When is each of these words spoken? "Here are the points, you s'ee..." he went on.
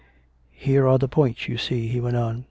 "Here 0.49 0.87
are 0.87 0.97
the 0.97 1.07
points, 1.07 1.47
you 1.47 1.59
s'ee..." 1.59 1.87
he 1.93 2.01
went 2.01 2.17
on. 2.17 2.39